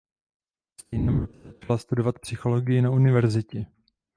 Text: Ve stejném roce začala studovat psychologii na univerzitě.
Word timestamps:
Ve 0.77 0.85
stejném 0.87 1.19
roce 1.19 1.39
začala 1.43 1.77
studovat 1.77 2.19
psychologii 2.19 2.81
na 2.81 2.91
univerzitě. 2.91 3.65